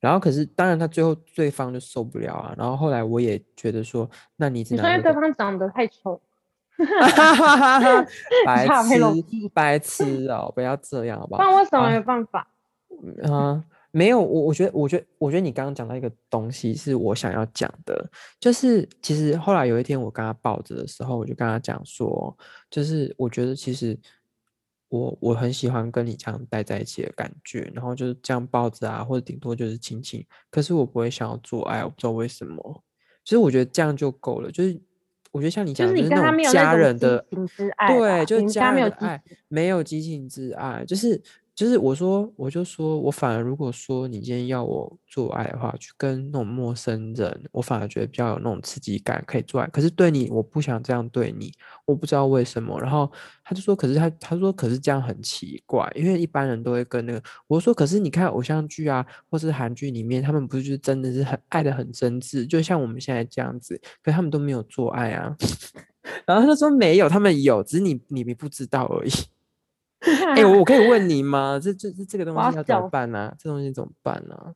[0.00, 6.20] 然后可是当然他最后对方就受不了啊，然后后来我也觉得说，那你只能因为对方长得太丑
[8.44, 11.44] 白痴白痴哦，不要这样好不好？
[11.44, 12.48] 那为什么没办法？
[13.30, 13.64] 啊，
[13.96, 22.36] 没有我我觉得我觉得我觉得你刚刚讲到一个东西是我想要讲的，就是其实后来有一天我跟他抱着的时候，我就跟他讲说，
[22.68, 23.98] 就是我觉得其实。
[24.88, 30.24] 我我很喜欢跟你这样待在一起的感觉，然后就是这样抱着啊，或者顶多就是亲亲。
[30.48, 32.84] 可是我不会想要做爱，我不知道为什么。
[33.24, 34.80] 其实我觉得这样就够了，就是
[35.32, 37.18] 我觉得像你讲，就是那种家人的
[37.88, 41.20] 对，就是家人的爱，没有激情之爱，就是。
[41.56, 49.66] 就是我说，我就说，我反而如果说你今天要我做爱的话，去跟那种陌生人，我反而觉得比较有那种刺激感，可以做爱。
[49.68, 51.50] 可是对你，我不想这样对你，
[51.86, 52.78] 我不知道为什么。
[52.78, 53.10] 然后
[53.42, 65.34] 他就说，可是他他说，可是这样很奇怪，因为一般人都会跟那个我说，可是你看偶像剧啊，或是韩剧里面，他们不是就真的是很爱的很真挚，就像我们现在这样子，可他们都没有做爱啊。
[66.26, 69.10] 然后他就说没有，他们有，只是你你不知道而已。
[70.36, 71.58] 哎，我可以问你吗？
[71.62, 73.34] 这这这这个东西要怎么办呢？
[73.38, 74.54] 这东西怎么办呢？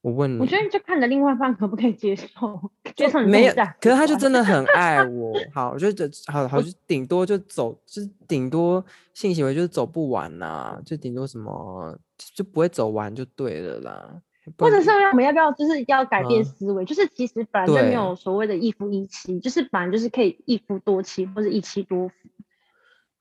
[0.00, 3.54] 我问你，我觉得就看着另外一半可不可以接受，接受没有？
[3.80, 5.34] 可是他就真的很爱 我。
[5.54, 11.98] 好，我觉得好好就顶多就走，就是顶多性行为就是走不完呐，就顶多什么
[12.34, 14.20] 就不会走完就对了啦。
[14.58, 16.84] 或者是我们要不要就是要改变思维？
[16.84, 22.14] 就是其实本来就没有所谓的一夫一妻，就是本来就是可以一夫多妻或者一妻多夫。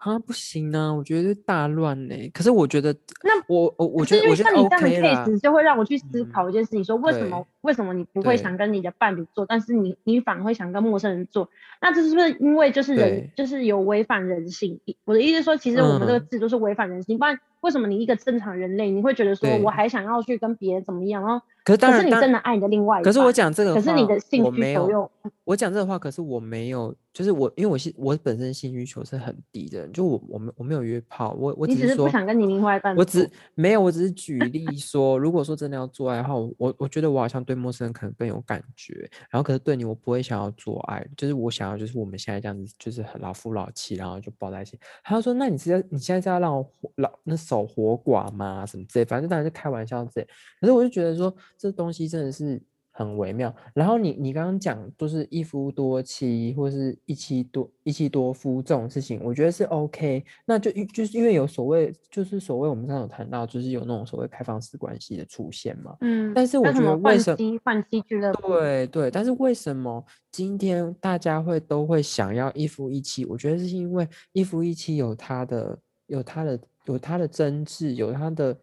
[0.04, 2.16] 啊，不行呢，我觉得大乱呢。
[2.34, 11.50] 可是我觉得，那我我我觉得，我觉得你这样的 case 就会让我去思考一件事情：说为什么为什么你不会想跟你的伴侣做，但是你你反而会想跟陌生人做？
[11.82, 14.80] 那这是不是因为就是人就是有违反人性？
[15.06, 21.22] 我的意思说，其实我们这个制度是违反人性，不然为什么你一个正常人类，你会觉得说我还想要去跟别人怎么样？
[21.26, 25.10] 然后可是可是你真的爱你的另外一可是我讲这个，可是你的性需求又，
[25.46, 26.96] 我讲这个话，可是我没有。
[27.14, 44.80] 就是我，因为我性我本身性需求是很低的，就我我没我没有约炮，我我只是说不想跟你另外一半，我只没有，我只是举例说，如果说真的要做爱的话，我我觉得我好像对陌生人可能更有感觉，然后可是对你我不会想要做爱，就是我想要就是我们现在这样子，就是很老夫老妻，然后就抱在一起。
[45.04, 48.66] 他说，那你是要你现在是要让我活老那守活寡嘛？
[48.66, 50.28] 什么之类，反正当然是开玩笑之类。
[50.60, 52.62] 可是我就觉得说，这东西真的是。
[52.96, 68.50] 很微妙，然后你你刚刚讲就是一夫多妻或是一妻多一妻多夫这种事情，我觉得是 OK，那就就是因为有所谓就是所谓我们刚刚有谈到，就是有那种所谓开放式关系的出现嘛，嗯，但是我觉得为什么换妻俱乐部？
[68.50, 73.26] 对对，但是为什么今天大家会都会想要一夫一妻？
[73.26, 78.58] 我觉得是因为一夫一妻有它的有它的有它的真挚，有它的。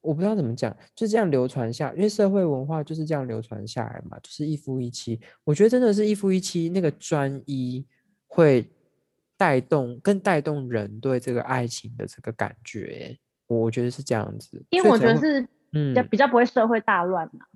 [0.00, 5.20] 我不知道怎么讲，就这样流传下，因为社会文化就是这样流传下来嘛，就是一夫一妻。
[5.44, 7.86] 我觉得真的是一夫一妻，那个专一
[8.26, 8.68] 会
[9.36, 13.16] 带动，更带动人对这个爱情的这个感觉。
[13.46, 17.46] 我觉得是这样子，因为我觉得是，嗯，比较不会社会大乱嘛。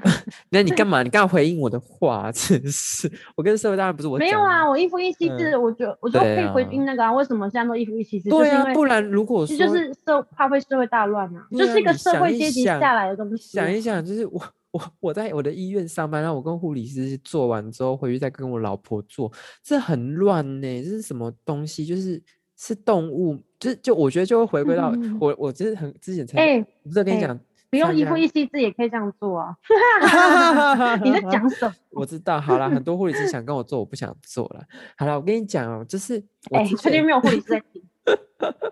[0.50, 1.02] 那你干嘛？
[1.02, 2.30] 你干嘛回应我的话？
[2.34, 4.18] 真是，我跟社会大人不是我。
[4.18, 7.12] 没有啊，我一夫一妻制，我觉我觉得可以回应那个啊。
[7.12, 8.28] 为什么现在都一夫一妻制？
[8.30, 13.56] 对啊，不然如果说就是社怕会社会大乱啊，就是一个社会阶级下来的东西。
[13.56, 19.30] 想一想，就是我我我在我的医院上班，然后我跟护理师做完之后回去再跟我老婆做，
[19.62, 20.82] 这很乱呢。
[20.82, 21.84] 这是什么东西？
[21.84, 22.22] 就是
[22.56, 27.38] 是动物，就就我觉得就会回归到我我就是很之前才，不是跟你讲。
[27.72, 29.56] 不用一夫一妻制也可以这样做啊！
[31.02, 31.74] 你在讲什么？
[31.92, 34.62] 我知道，好了， 很多护理师想跟我做，我不想做了。
[34.94, 37.82] 好了，我跟你讲哦，就是哎，确定没有护理师在听？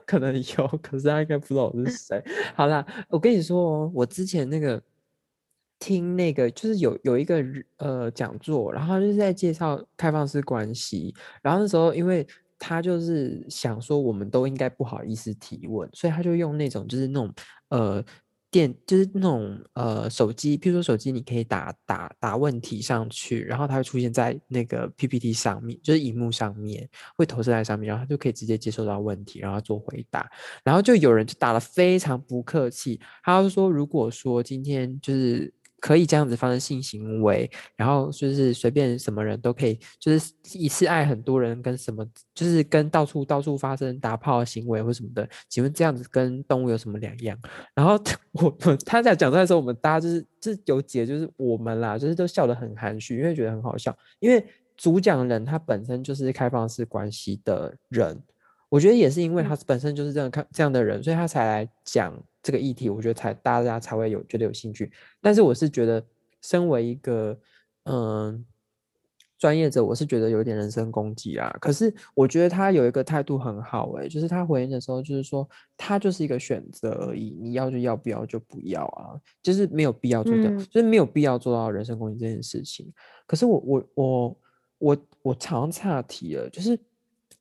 [0.04, 2.22] 可能有，可是他应该不知道我是谁。
[2.54, 4.78] 好了，我跟你说哦，我之前那个
[5.78, 7.42] 听那个，就是有有一个
[7.78, 12.26] 呃讲座，然后就是在介绍开放式关系，然后那时候因为
[12.58, 17.32] 他就是想说我们都应该不好意思提问，所以他就用那种就是那种
[17.70, 18.04] 呃。
[18.50, 30.28] 电就是那种呃手机，譬如说手机，你可以打打打问题上去，然后它会出现在那个 PPT 上面，就是荧幕上面会投射在上面，然后他就可以直接接收到问题，然后做回答。
[30.64, 35.52] 然后就有人就打的非常不客气，他就说如果说今天就是。
[35.80, 47.36] 可以这样子发生性行为，然后就是随便什么人都可以，就是一次爱很多人，跟什么就是跟到处到处发生打炮行为或什么的，请问这样子跟动物有什么两样？
[47.74, 47.98] 然后
[48.32, 54.44] 我他在讲出来的时候，我们大家就是就是有解，就是我们啦，就是都笑得很含蓄，因为觉得很好笑，因为
[54.76, 58.22] 主讲人他本身就是开放式关系的人。
[58.68, 62.88] 我觉得也是因为他本身就是这样看这样的人，所以他才来讲这个议题。
[62.90, 64.90] 我觉得才大家才会有觉得有兴趣。
[65.20, 66.05] 但是我是觉得，
[66.42, 67.38] 身为一个
[67.85, 68.44] 嗯
[69.38, 71.50] 专业者，我是觉得有点人身攻击啊。
[71.61, 82.92] 可是我觉得他有一个态度很好，诶，就是他回应的时候，就是说他就是一个选择而已，你要就要，不要就不要啊，就是没有必要做到，就是没有必要做到人身攻击这件事情。
[83.26, 84.38] 可是我我我
[84.79, 86.79] 我我常岔题了，就是。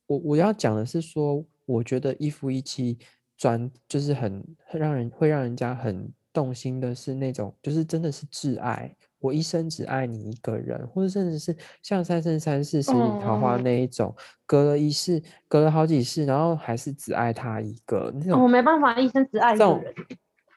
[0.06, 2.98] 我我要讲的是说，我觉得一夫一妻
[3.40, 18.42] 专就是很让人会让人家很动心的是那种，就是真的是挚爱，我一生只爱你一个人，或者甚至是像三生三世十里桃花那一种，隔了一世，隔了好几世，然后还是只爱他一个那种。
[18.42, 19.94] 我没办法一生只爱一个人。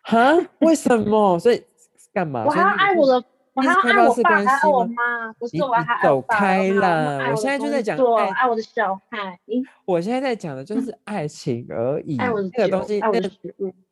[0.03, 0.35] 哈？
[0.59, 1.39] 为什么？
[1.39, 1.63] 所以
[2.11, 2.43] 干嘛？
[2.43, 3.25] 我还要爱我的。
[3.55, 7.29] 我还要爱我爸，还爱我妈，不是我还走开了。
[7.29, 9.39] 我现在就在讲爱爱我的小孩。
[9.85, 12.17] 我现在在讲的就是爱情而已。
[12.17, 13.31] 爱我的那个东西，那个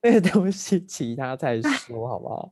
[0.02, 2.52] 那个东西，其他再说好不好？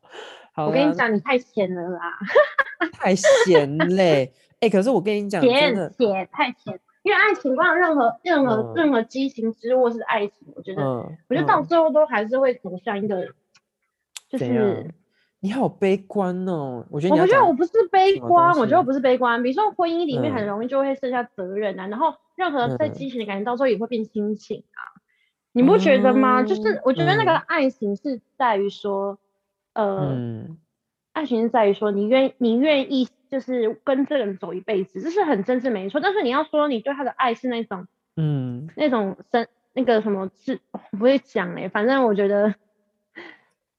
[0.54, 2.19] 好，我跟你讲，你太闲了啦！
[2.93, 4.32] 太闲嘞！
[4.60, 13.26] 哎，可是我跟你讲，甜甜太甜，因为爱情观任何任何任何激情之物是爱情，我觉得，我觉得到最后都还是会走向一个，
[14.30, 14.93] 就是。
[15.41, 16.86] 你好悲观哦！
[16.91, 19.41] 我觉得，我觉得我不是悲观，我觉得我不是悲观。
[19.41, 24.99] 比如说婚姻里面很容易就会剩下责任啊，然后任何在激情的感情到时候也会变亲情啊，
[25.54, 26.43] 你不觉得吗？
[26.43, 29.17] 就是我觉得那个爱情是在于说，
[29.75, 30.10] 呃，
[31.13, 36.02] 爱情是在于说你愿你愿意就是跟这个人走一辈子，这是很真挚没错。
[36.02, 40.60] 但是你要说你对他的爱是那种，嗯，那种生那个什么是
[40.91, 42.54] 不会讲哎，反正我觉得。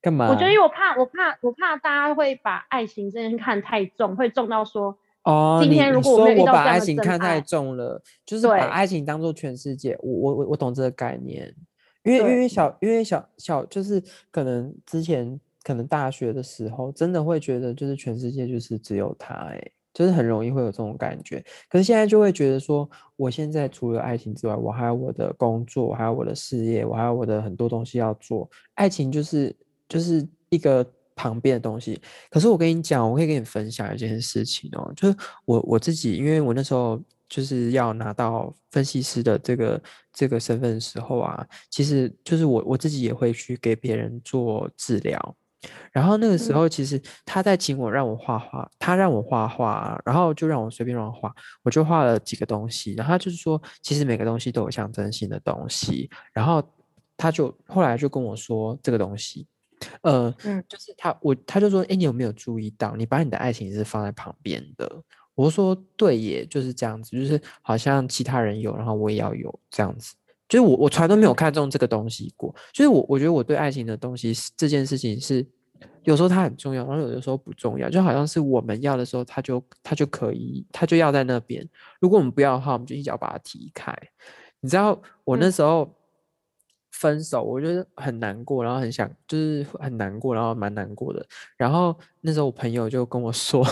[0.03, 0.31] 干嘛？
[0.31, 9.95] 我觉得，因为我怕，我怕，我怕大家会把爱情这件事看太重，会重到说，哦，今天如果我把爱情看太重了，就是把爱情当做全世界。
[10.01, 11.55] 我我我我懂这个概念，
[12.05, 21.45] 因为因为小因为小小就是可能之前可能大学的时候，真的会觉得就是全世界就是只有他，哎，就是很容易会有这种感觉。
[21.69, 28.49] 可是现在就会觉得说，我现在除了爱情之外，我还有我的工作，还有我的事业，我还有我的很多东西要做。
[28.77, 29.55] 爱情就是。
[29.91, 32.01] 就是一个旁边的东西，
[32.31, 36.99] 可是我跟你讲，我可以跟你分享一件事情哦，就是我我自己，因为我那时候
[37.29, 39.83] 就是要拿到分析师的这个
[40.15, 45.37] 这个身份的时候啊，其实就是我我自己也会去给别人做治疗，
[45.93, 51.31] 然后那个时候其实他在请我让我画画，他让我画画，然后就让我随便乱画，
[51.63, 56.63] 我就画了几个东西，然后他就是说，其实每个东西都有象征性的东西，然后
[57.19, 59.47] 他就后来就跟我说这个东西。
[60.03, 65.03] 呃，嗯，就是他，我他就说，哎，你有没有注意到，你把你的爱情是放在旁边的？
[65.35, 70.15] 我说，对，耶就是这样子，就是好像其他人有，然后我也要有这样子。
[70.49, 72.55] 就是我，我从来都没有看中这个东西过。
[72.73, 75.47] 就是我，我觉得我对爱情的东西这件事情是，
[76.03, 77.89] 有时候它很重要，然后有的时候不重要。
[77.89, 81.67] 就好像是我们要的时候，他就他就可以，他就要在那边。
[82.01, 83.97] 如果我们不要的话，我们就一脚把它踢开。
[84.61, 85.91] 你知道，我那时候。
[86.91, 91.25] 分手，我觉得很难过，然后很想，就是很难过，然后蛮难过的。
[91.57, 93.65] 然后那时候我朋友就跟我说，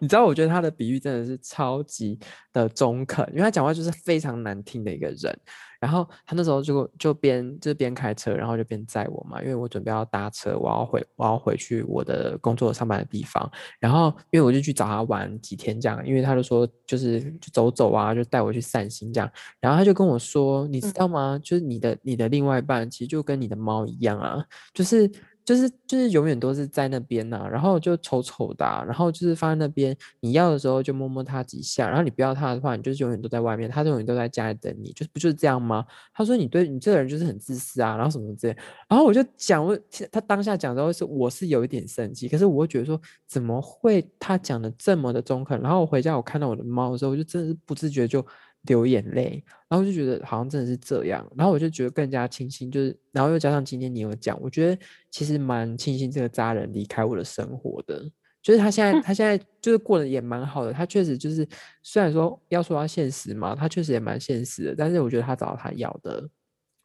[0.00, 2.18] 你知道，我觉得他的比喻真的是超级
[2.52, 5.38] 的中肯，因为他讲话就是非常难听的一个人。
[5.80, 13.50] 然后他那时候就就边就边开车，然后就边载我嘛，因为我准备要搭车，我要回我要回去我的工作上班的地方。
[13.78, 19.30] 然后因为我就去找他玩几天这样，因为他就说就是就走走啊，就带我去散心这样。
[19.58, 21.40] 然后他就跟我说，你知道吗？
[21.42, 24.44] 就是你的你的另外一半其实就跟你的猫一样啊，
[24.74, 25.10] 就是
[25.44, 35.84] 就是就是永远都是在那边呐，然后就丑丑的，然后就是放在那边，你要的时候就摸摸他几下，然后你不要他的话，你就是永远都在外面，他永远都在家里等你，就是不就是这样吗？
[36.14, 38.56] 他说你对你这个人就是很自私啊，然后什么之类，
[38.88, 39.78] 然后我就讲，我
[40.12, 48.24] 他当下讲的时候是我是有一点生气，可是我觉得说怎么会他讲的这么的中肯，然后我回家我看到我的猫的时候，我就真的是不自觉就。
[48.64, 58.04] 流眼泪，然后就觉得好像真的是这样，然后我就觉得更加庆幸，就是然后又加上今天你有讲，我觉得其实蛮庆幸这个渣人离开我的生活的，
[58.42, 61.48] 就是他现在他现在就是过得也蛮好的，他确实就是
[61.82, 66.28] 虽然说要说他现实嘛，他确实也蛮现实的，但是我觉得他找到他要的，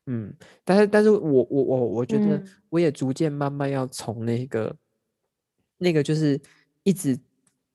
[0.05, 4.73] 嗯，但是但是我我我我觉得我也逐渐慢慢要从那个
[5.77, 6.39] 那个就是
[6.83, 7.19] 一直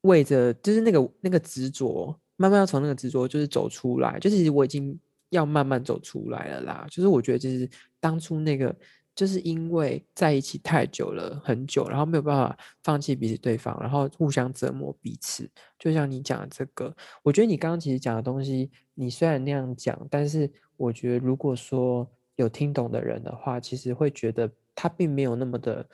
[0.00, 2.18] 为着就是那个那个执着。
[2.40, 6.86] 慢慢要从那个执着就是走出来，就其实我已经要慢慢走出来了啦。
[6.88, 7.68] 就是我觉得，就是
[8.00, 8.74] 当初那个，
[9.14, 15.46] 就是因为在一起太久了，很久，然后没有办法放弃彼此对方，然后互相折磨彼此。
[15.78, 25.86] 就像你讲的这个，我觉得你刚刚其实讲的东西，你虽然那样讲，但是我觉得如果说有听懂的人的话，其实会觉得他并没有那么的，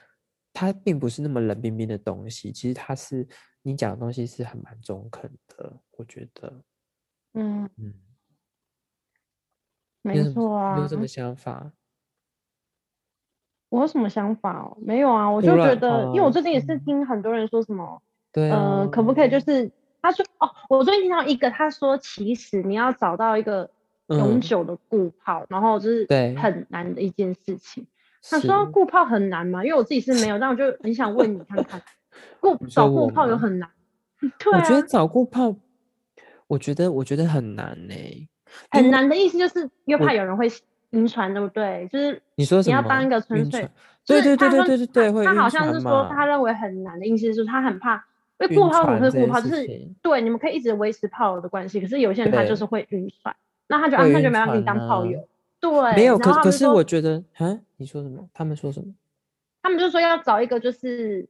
[0.53, 3.27] 他并不是那么冷冰冰的东西，其实他是。
[3.67, 6.53] 你讲的东西是很蛮中肯的，我觉得，
[7.35, 7.95] 嗯嗯，
[10.03, 11.73] 没错啊，有什么想法？
[13.69, 14.79] 我有什么想法哦？
[14.81, 18.01] 没有啊，我就觉得，因为我最近也是听很多人说什么，
[18.33, 19.69] 对，呃，可不可以就是
[20.01, 23.69] 他说哦，我最近听到一个，他说其实你要找到一个
[24.07, 26.07] 永久的固炮，然后就是
[26.37, 27.85] 很难的一件事情。
[28.31, 29.65] 他说固泡很难吗？
[29.65, 31.83] 因为我自己是没有，但我就很想问你看看。
[32.41, 33.69] 顾找顾炮有很难，
[34.39, 34.59] 对啊。
[34.59, 35.55] 我觉得找顾炮，
[36.47, 37.95] 我觉得我觉得很难呢。
[38.71, 40.49] 很难的意思就是，又怕有人会
[40.91, 41.89] 晕船，对不对？
[41.93, 43.69] 就是你说你要当一个纯粹，
[44.07, 47.97] 对对对对对对对，他好像是说他认为很难的意思是，他很怕，
[48.39, 49.67] 因为顾炮不是顾炮，就是
[50.01, 53.35] 对你们可以一直维持炮友的关系，可是有些人他就是会晕船，
[53.69, 55.27] 那他就啊，那就没办法跟你当炮友。
[55.59, 58.27] 对，没有可可是我觉得嗯，你说什么？
[58.33, 58.95] 他们说什么？
[59.63, 61.29] 他们就说要找一个就是。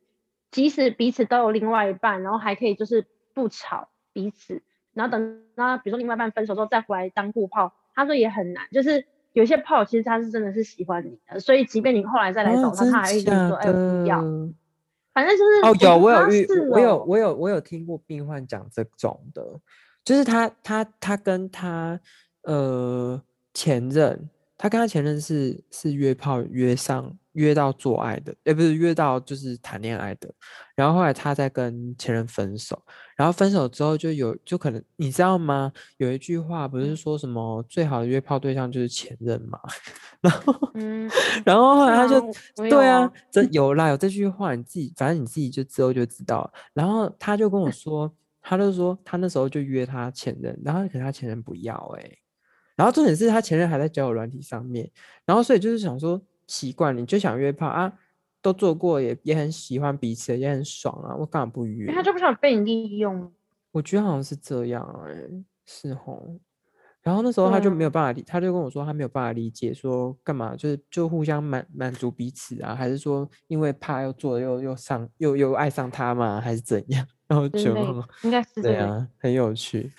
[0.50, 4.62] 即使彼此都有另外一半，然后还可以就是不吵彼此，
[4.94, 8.66] 然后等那比如说另外一半分手之后再回来当固炮，他说也很难。
[8.72, 14.20] 就是有些炮其实他是真的是喜欢你的，所以即便你后来再来找他，他还一直说哎不要。
[15.12, 19.42] 反正就是哦有我有遇我有我有我有听过病患讲这种的，
[20.04, 21.98] 就是他他他跟他
[22.42, 23.22] 呃
[23.54, 24.28] 前任，
[24.58, 27.18] 他跟他前任是是约炮约上。
[27.36, 30.32] 约到做爱的，哎，不是约到就是谈恋爱的，
[30.74, 32.82] 然后后来他在跟前任分手，
[33.14, 35.70] 然后分手之后就有就可能你知道吗？
[35.98, 39.60] 有一句话不是说什么最好的约炮对象就是前任嘛？
[40.22, 41.10] 然后，嗯，
[41.44, 42.20] 然后后来他就
[42.70, 46.50] 对啊，这有啦，有这句话，你自己反正你自己就之后就知道。
[46.72, 48.10] 然后他就跟我 说，
[48.40, 52.10] 他就说他那时候就约他前任，然后可是他前任不要哎，
[52.76, 54.90] 然后重点是他前任还在交友软体上面，
[55.26, 56.18] 然后所以就是想说。
[56.46, 57.92] 习惯你就想约炮啊，
[58.40, 61.92] 都做过也也很喜欢彼此，也很爽啊，我干嘛不约？
[61.92, 63.32] 他就不想被你利用。
[63.72, 65.14] 我觉得好像是这样哎，
[65.66, 66.38] 是吼。
[67.02, 77.06] 然后那时候他就没有办法理，他就跟我说他没有办法理解，说干嘛就是就互相满满足彼此啊，还是说因为怕又做又又上又又爱上他嘛，还是怎样？
[77.28, 77.76] 然后就
[78.24, 79.92] 应该是对啊，很有趣。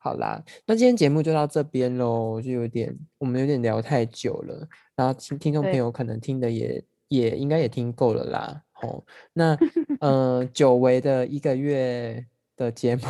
[0.00, 8.62] 好啦，那今天节目就到这边喽，就有点我们有点聊太久了，然后听听众朋友可能听的也也应该也听够了啦。
[8.80, 9.58] 哦，那
[10.00, 12.24] 呃，久违的一个月
[12.56, 13.02] 的节目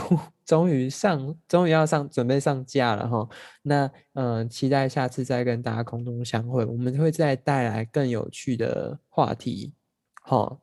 [0.47, 3.29] 终于上，终于要上，准备上架了哈。
[3.63, 9.75] 那嗯，期待下次再跟大家空中相会，我们会再带来更有趣的话题。
[10.23, 10.59] 好，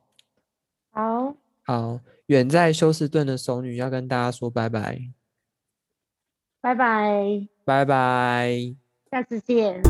[0.90, 5.00] 好，好，远在休斯顿的熟女要跟大家说拜拜。
[6.60, 8.74] 拜拜，拜拜，
[9.10, 9.82] 下次见。